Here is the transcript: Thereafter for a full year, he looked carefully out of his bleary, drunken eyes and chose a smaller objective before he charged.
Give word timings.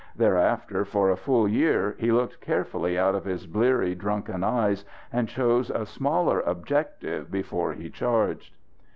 Thereafter 0.15 0.83
for 0.83 1.11
a 1.11 1.15
full 1.15 1.47
year, 1.47 1.95
he 1.99 2.11
looked 2.11 2.41
carefully 2.41 2.97
out 2.97 3.13
of 3.13 3.23
his 3.25 3.45
bleary, 3.45 3.93
drunken 3.93 4.43
eyes 4.43 4.83
and 5.13 5.29
chose 5.29 5.69
a 5.69 5.85
smaller 5.85 6.39
objective 6.39 7.29
before 7.29 7.73
he 7.73 7.87
charged. 7.87 8.57